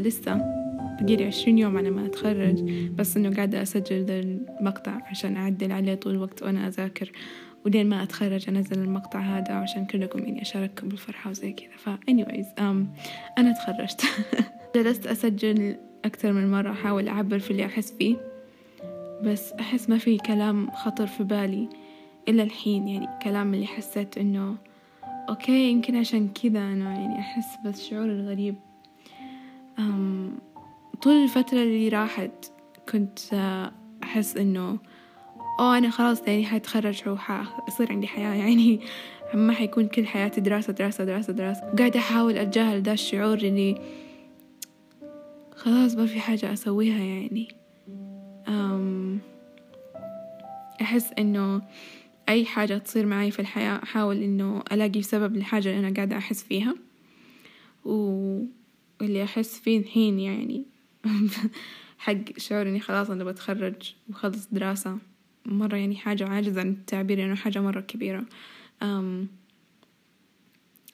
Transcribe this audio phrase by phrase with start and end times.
[0.00, 0.58] لسه
[1.00, 5.94] بقيلي عشرين يوم على ما أتخرج بس إنه قاعدة أسجل ذا المقطع عشان أعدل عليه
[5.94, 7.12] طول الوقت وأنا أذاكر.
[7.66, 11.76] ولين ما أتخرج أنزل المقطع هذا عشان كلكم يعني أشارككم بالفرحة وزي كذا.
[11.76, 12.86] ف anyways um,
[13.38, 14.04] أنا تخرجت.
[14.74, 18.16] جلست أسجل أكثر من مرة أحاول أعبر في اللي أحس فيه
[19.24, 21.68] بس أحس ما في كلام خطر في بالي
[22.28, 24.56] إلا الحين يعني كلام اللي حسيت إنه
[25.28, 28.54] أوكي يمكن عشان كذا أنا يعني أحس بالشعور الغريب.
[28.54, 28.67] أم
[31.02, 32.52] طول الفترة اللي راحت
[32.88, 33.18] كنت
[34.02, 34.78] أحس إنه
[35.60, 38.80] أوه أنا خلاص يعني حتخرج وحيصير عندي حياة يعني
[39.34, 41.60] ما حيكون كل حياتي دراسة دراسة دراسة دراسة.
[41.78, 43.74] قاعدة أحاول أتجاهل ده الشعور اللي
[45.56, 47.48] خلاص ما في حاجة أسويها يعني.
[48.48, 49.18] أم
[50.80, 51.62] أحس إنه
[52.28, 56.42] أي حاجة تصير معي في الحياة أحاول إنه ألاقي سبب للحاجة اللي أنا قاعدة أحس
[56.42, 56.74] فيها.
[59.00, 60.64] واللي أحس فيه الحين يعني.
[61.98, 64.98] حق شعور إني خلاص أنا بتخرج وخلص دراسة.
[65.46, 68.24] مرة يعني حاجة عاجز عن التعبير إنه حاجة مرة كبيرة.
[68.82, 69.28] أم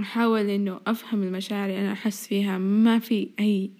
[0.00, 2.58] أحاول إنه أفهم المشاعر اللي أنا أحس فيها.
[2.58, 3.70] ما في أي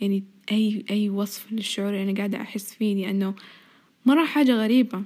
[0.00, 3.34] يعني أي أي وصف للشعور اللي أنا قاعدة أحس فيه لأنه
[4.06, 5.02] مرة حاجة غريبة.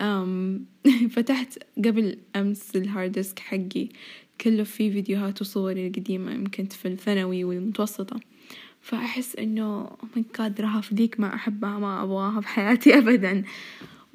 [0.00, 0.64] أم
[1.14, 3.88] فتحت قبل أمس ال hard disk حقي
[4.40, 8.20] كله فيه فيديوهات وصوري القديمة يمكن في الثانوي والمتوسطة.
[8.80, 13.44] فأحس إنه my God رهف ذيك ما أحبها ما أبغاها في حياتي أبدا.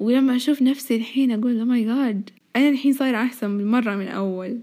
[0.00, 4.60] ولما أشوف نفسي الحين أقول my God أنا الحين صايرة أحسن مرة من أول.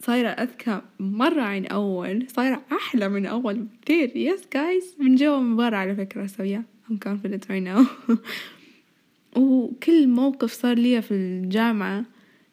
[0.00, 2.26] صايرة أذكى مرة عن أول.
[2.28, 6.98] صايرة أحلى من أول بكثير يس جايز من جوا من برا على فكرة سويا I'm
[6.98, 7.88] confident right now.
[9.36, 12.04] وكل موقف صار لي في الجامعة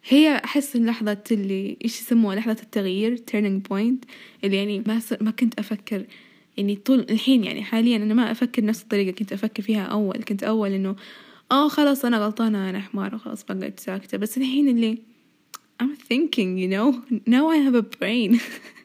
[0.09, 4.07] هي أحس لحظة اللي إيش يسموها لحظة التغيير turning point
[4.43, 6.05] اللي يعني ما ما كنت أفكر
[6.57, 10.43] يعني طول الحين يعني حاليا أنا ما أفكر نفس الطريقة كنت أفكر فيها أول كنت
[10.43, 10.95] أول إنه
[11.51, 14.17] آه خلاص أنا غلطانة أنا حمارة خلاص بقعد ساكتة.
[14.17, 14.97] بس الحين اللي
[15.83, 16.87] I'm thinking you know
[17.27, 18.39] now I have a brain.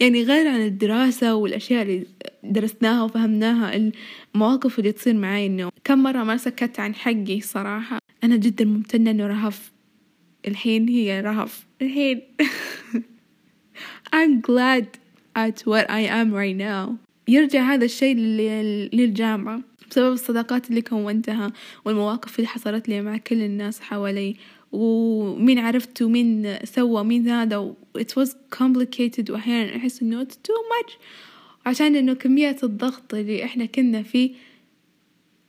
[0.00, 2.06] يعني غير عن الدراسة والأشياء اللي
[2.44, 3.90] درسناها وفهمناها
[4.34, 7.98] المواقف اللي تصير معي إنه كم مرة ما سكت عن حقي صراحة.
[8.24, 9.72] أنا جدا ممتنة إنه رهف.
[10.46, 11.66] الحين هي رهف.
[11.82, 12.22] الحين.
[14.16, 14.86] I'm glad
[15.36, 16.96] at what I am right now.
[17.28, 18.16] يرجع هذا الشيء
[18.92, 19.69] للجامعة.
[19.90, 21.52] بسبب الصداقات اللي كونتها
[21.84, 24.36] والمواقف اللي حصلت لي مع كل الناس حوالي.
[24.72, 29.30] ومين عرفت ومين سوى مين هذا it was complicated.
[29.30, 30.92] وأحيانا أحس إنه it's too much.
[31.66, 34.30] عشان إنه كمية الضغط اللي إحنا كنا فيه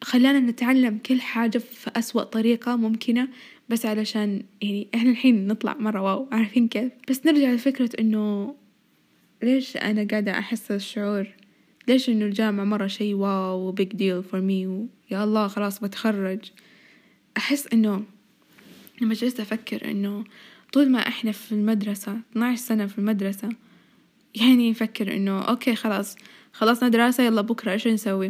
[0.04, 3.28] خلانا نتعلم كل حاجة في أسوأ طريقة ممكنة.
[3.70, 8.56] بس علشان يعني إحنا الحين نطلع مرة واو عارفين كيف؟ بس نرجع لفكرة إنه
[9.44, 11.28] ليش أنا قاعدة أحس الشعور
[11.88, 16.40] ليش إنه الجامعة مرة شي wow big deal for me يا الله خلاص بتخرج.
[17.38, 18.04] أحس إنه
[19.02, 20.24] لما جلست أفكر إنه
[20.74, 23.50] طول ما إحنا في المدرسة 12 سنة في المدرسة
[24.36, 26.16] يعني نفكر إنه okay خلاص
[26.54, 28.30] خلصنا دراسة يلا بكرة إيش نسوي؟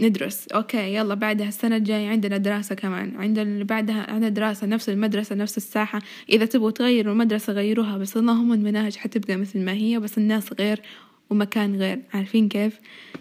[0.00, 0.48] ندرس.
[0.48, 3.16] okay يلا بعدها السنة الجاية عندنا دراسة كمان.
[3.16, 6.02] عندنا بعدها عندنا دراسة نفس المدرسة نفس الساحة.
[6.28, 10.82] إذا تبغوا تغيروا المدرسة غيروها بس اللهم المناهج حتبقى مثل ما هي بس الناس غير
[11.30, 11.98] ومكان غير.
[12.14, 12.80] عارفين كيف؟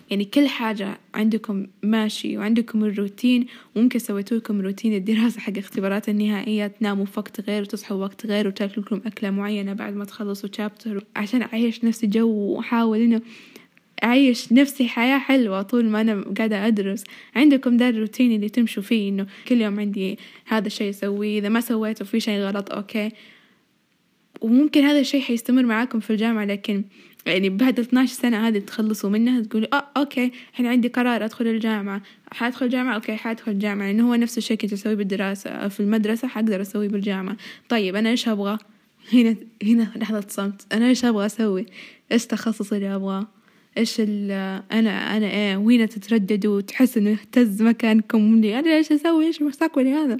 [0.10, 3.46] يعني كل حاجة عندكم ماشي وعندكم الروتين.
[3.76, 6.68] وممكن سويتوا لكم روتين الدراسة حق اختبارات النهائية.
[6.68, 11.04] تناموا في وقت غير وتصحوا وقت غير وتاكلوا لكم أكلة معينة بعد ما تخلصوا chapter
[11.16, 13.22] عشان أعيش نفسي جو وأحاول إنه
[14.04, 17.04] أعيش نفسي حياة حلوة طول ما أنا قاعدة أدرس.
[17.36, 21.40] عندكم ده الروتين اللي تمشوا فيه إنه كل يوم عندي هذا الشيء أسويه.
[21.40, 23.12] إذا ما سويته في شيء غلط okay.
[24.42, 26.84] وممكن هذا الشيء حيستمر معاكم في الجامعة لكن
[27.26, 32.02] يعني بعد 12 سنة هذه تخلصوا منها تقولوا آه okay الحين عندي قرار أدخل الجامعة.
[32.32, 36.62] حأدخل الجامعة؟ okay حأدخل الجامعة لأنه هو نفس الشيء كنت أسويه بالدراسة في المدرسة حقدر
[36.62, 37.38] أسويه بالجامعة.
[37.70, 38.58] طيب أنا إيش أبغى؟
[39.14, 40.74] هنا هنا لحظة صمت.
[40.74, 41.66] أنا إيش أبغى أسوي؟
[42.12, 43.28] إيش تخصص اللي أبغاه؟
[43.78, 49.42] إيش أنا أنا إيه؟ وين تترددوا؟ وتحس إنه يهتز مكانكم؟ لي أنا إيش أسوي؟ إيش
[49.42, 50.18] مستقبلي هذا؟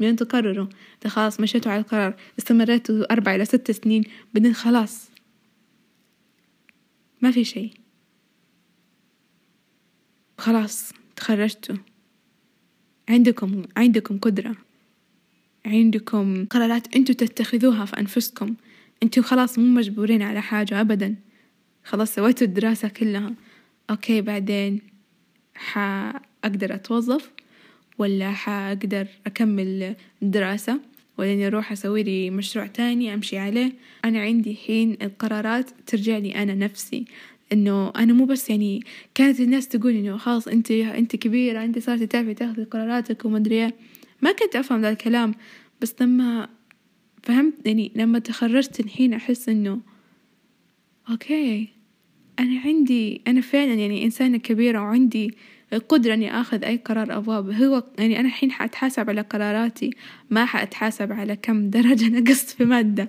[0.00, 0.66] بعدين تقرروا.
[1.06, 5.11] خلاص مشيتوا على القرار استمريتوا أربع إلى ست سنين بعدين خلاص.
[7.22, 7.70] ما في شي
[10.38, 11.76] خلاص تخرجتوا.
[13.08, 14.56] عندكم عندكم قدرة.
[15.66, 18.54] عندكم قرارات أنتوا تتخذوها في أنفسكم.
[19.02, 21.16] أنتوا خلاص مو مجبورين على حاجة أبدا.
[21.84, 23.34] خلاص سويتوا الدراسة كلها.
[23.90, 24.80] أوكي بعدين
[25.54, 27.30] حأقدر أتوظف
[27.98, 30.80] ولا حأقدر أكمل الدراسة
[31.18, 33.72] ولا أروح أسوي لي مشروع تاني أمشي عليه.
[34.04, 37.04] أنا عندي حين القرارات ترجع لي أنا نفسي.
[37.52, 42.06] إنه أنا مو بس يعني كانت الناس تقول إنه خلاص أنت أنت كبيرة أنت صارتي
[42.06, 43.74] تعرفي تاخذي قراراتك وما أدري إيه.
[44.22, 45.34] ما كنت أفهم ذا الكلام.
[45.80, 46.48] بس لما
[47.22, 49.80] فهمت يعني لما تخرجت الحين أحس إنه
[51.10, 51.68] أوكي
[52.38, 55.34] أنا عندي أنا فعلا يعني إنسانة كبيرة وعندي
[55.72, 57.40] القدرة إني آخذ أي قرار أبغاه.
[57.40, 59.90] هو يعني أنا الحين حأتحاسب على قراراتي
[60.30, 63.08] ما حأتحاسب على كم درجة نقصت في مادة.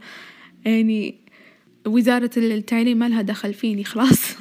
[0.65, 1.15] يعني
[1.87, 4.35] وزارة التعليم ما لها دخل فيني خلاص.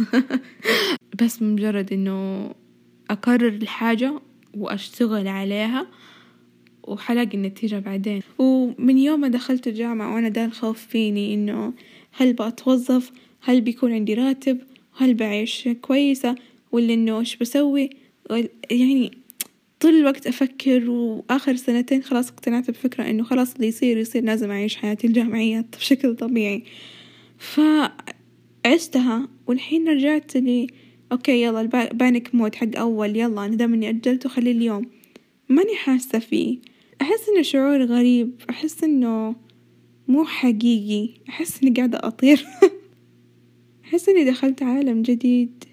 [1.22, 2.50] بس مجرد إنه
[3.10, 4.20] أقرر الحاجة
[4.54, 5.86] وأشتغل عليها
[6.82, 8.22] وحلاقي النتيجة بعدين.
[8.38, 11.72] ومن يوم ما دخلت الجامعة وأنا ده الخوف فيني إنه
[12.12, 14.58] هل بأتوظف؟ هل بيكون عندي راتب؟
[14.96, 16.34] هل بعيش كويسة؟
[16.72, 18.01] ولا إنه إيش بسوي؟
[18.70, 19.22] يعني
[19.80, 24.76] طول الوقت أفكر وآخر سنتين خلاص اقتنعت بفكرة إنه خلاص اللي يصير يصير لازم أعيش
[24.76, 26.64] حياتي الجامعية بشكل طبيعي.
[27.38, 30.66] فعشتها والحين رجعت لي
[31.12, 34.90] okay يلا ال panic mode حق أول يلا أنا دام إني أجلته خليه اليوم.
[35.48, 36.58] ماني حاسة فيه.
[37.02, 39.36] أحس إنه شعور غريب أحس إنه
[40.08, 42.46] مو حقيقي أحس إني قاعدة أطير.
[43.84, 45.64] أحس إني دخلت عالم جديد.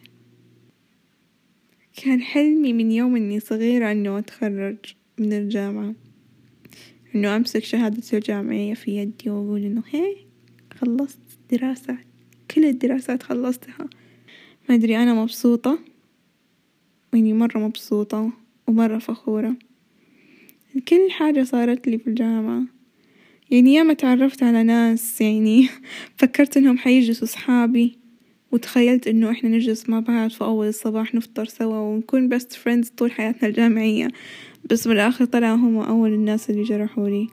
[2.04, 4.78] كان حلمي من يوم إني صغيرة إنه أتخرج
[5.18, 5.94] من الجامعة.
[7.16, 10.16] إنه أمسك شهادتي الجامعية في يدي وأقول إنه هي
[10.78, 11.19] خلصت
[11.51, 11.98] دراسة.
[12.51, 13.90] كل الدراسات خلصتها.
[14.69, 15.80] ما أدري أنا مبسوطة.
[17.13, 18.31] يعني مرة مبسوطة
[18.68, 19.56] ومرة فخورة.
[20.88, 22.63] كل حاجة صارت لي في الجامعة.
[23.52, 25.69] يعني ياما تعرفت على ناس يعني
[26.18, 27.99] فكرت إنهم حيجلسوا صحابي
[28.51, 33.12] وتخيلت إنه إحنا نجلس مع بعض في أول الصباح نفطر سوا ونكون best friends طول
[33.12, 34.07] حياتنا الجامعية.
[34.72, 37.28] بس بالآخر طلعوا هم أول الناس اللي جرحولي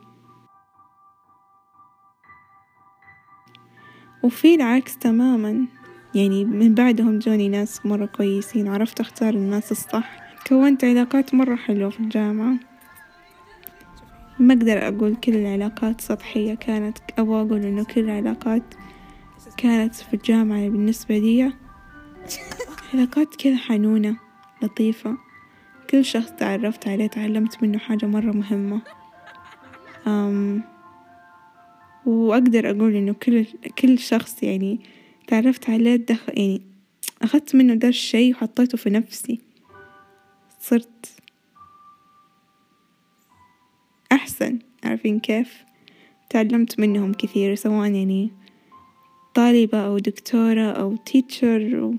[4.22, 5.66] وفي العكس تماما.
[6.14, 10.18] يعني من بعدهم جوني ناس مرة كويسين عرفت أختار الناس الصح.
[10.46, 12.54] كونت علاقات مرة حلوة في الجامعة.
[14.38, 18.62] ما أقدر أقول كل العلاقات سطحية كانت أبغى أقول إنه كل العلاقات
[19.56, 21.52] كانت في الجامعة بالنسبة لي
[22.94, 24.16] علاقات كذا حنونة
[24.62, 25.16] لطيفة.
[25.90, 28.82] كل شخص تعرفت عليه تعلمت منه حاجة مرة مهمة.
[30.06, 30.62] أم
[32.06, 33.46] وأقدر أقول إنه كل
[33.78, 34.80] كل شخص يعني
[35.26, 36.62] تعرفت عليه دخل يعني
[37.22, 39.40] أخذت منه ده الشي وحطيته في نفسي.
[40.60, 41.16] صرت
[44.12, 45.64] أحسن عارفين كيف؟
[46.30, 48.32] تعلمت منهم كثير سواء يعني
[49.36, 51.94] طالبة أو دكتورة أو تيتشر أو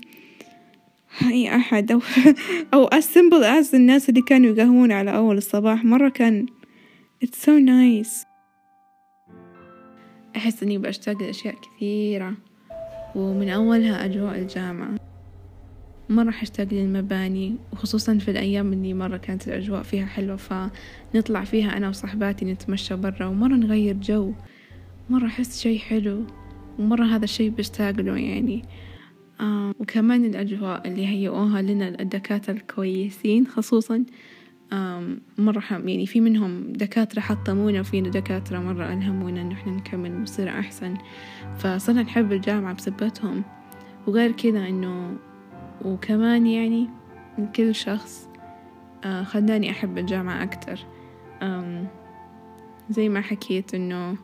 [1.22, 1.92] أي أحد.
[1.92, 2.00] أو
[2.74, 5.84] أو as simple as الناس اللي كانوا يقهون على أول الصباح.
[5.84, 6.46] مرة كان
[7.24, 8.26] it's so nice.
[10.36, 12.34] أحس إني بشتاق لأشياء كثيرة
[13.14, 14.96] ومن أولها أجواء الجامعة.
[16.08, 21.88] مرة حشتاق للمباني وخصوصا في الأيام اللي مرة كانت الأجواء فيها حلوة فنطلع فيها أنا
[21.88, 24.32] وصحباتي نتمشى برا ومرة نغير جو.
[25.10, 26.24] مرة أحس شي حلو.
[26.78, 28.62] ومرة هذا الشي بشتاق له يعني
[29.80, 34.04] وكمان الأجواء اللي هيئوها لنا الدكاترة الكويسين خصوصا
[35.38, 40.94] مرة يعني في منهم دكاترة حطمونا وفينا دكاترة مرة ألهمونا إنه إحنا نكمل ونصير أحسن.
[41.58, 43.42] فصرنا نحب الجامعة بسبتهم.
[44.06, 45.16] وغير كذا إنه
[45.84, 46.88] وكمان يعني
[47.56, 48.28] كل شخص
[49.04, 50.78] آه خلاني أحب الجامعة أكتر.
[52.90, 54.16] زي ما حكيت إنه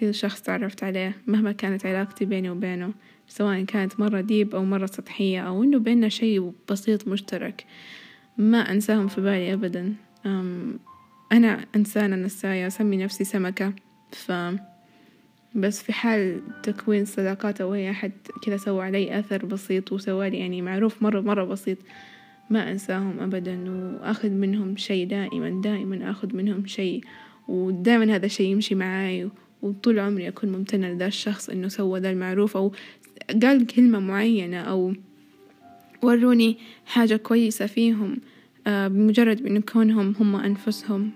[0.00, 2.92] كل شخص تعرفت عليه مهما كانت علاقتي بيني وبينه
[3.28, 7.64] سواء كانت مرة ديب أو مرة سطحية أو إنه بيننا شي بسيط مشترك.
[8.38, 9.94] ما أنساهم في بالي أبدا.
[11.32, 13.72] أنا إنسانة نساية أسمي نفسي سمكة.
[14.12, 14.32] ف
[15.54, 20.62] بس في حال تكوين صداقات أو أي أحد كذا سوى علي أثر بسيط وسوالي يعني
[20.62, 21.78] معروف مرة مرة بسيط
[22.50, 23.70] ما أنساهم أبدا.
[23.70, 27.00] وأخذ منهم شي دائما دائما أخذ منهم شي.
[27.48, 29.30] ودائما هذا الشي يمشي معاي
[29.62, 32.72] وطول عمري أكون ممتنة لذا الشخص إنه سوى ذا المعروف أو
[33.42, 34.94] قال كلمة معينة أو
[36.02, 38.18] وروني حاجة كويسة فيهم
[38.66, 41.10] آه، بمجرد إنه كونهم هم أنفسهم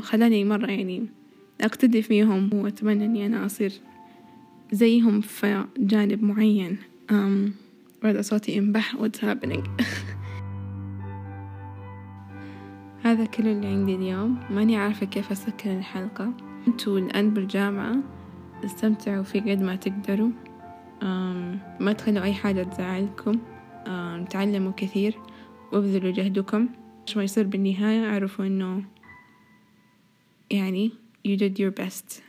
[0.00, 1.06] خلاني مرة يعني
[1.60, 3.72] أقتدي فيهم وأتمنى إني أنا أصير
[4.72, 6.78] زيهم في جانب معين.
[8.04, 9.68] وهذا صوتي ينبح what's happening
[13.04, 14.38] هذا كل اللي عندي اليوم.
[14.50, 16.47] ماني عارفة كيف أسكر الحلقة.
[16.68, 17.96] أنتوا الآن بالجامعة
[18.64, 20.30] استمتعوا في قد ما تقدروا.
[21.80, 23.38] ما تخلوا أي حاجة تزعلكم.
[24.30, 25.18] تعلموا كثير
[25.72, 26.68] وابذلوا جهدكم.
[27.06, 28.84] عشان ما يصير بالنهاية اعرفوا إنه
[30.50, 30.90] يعني
[31.28, 32.22] you did your best.